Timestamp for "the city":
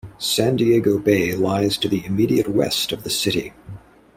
3.03-3.53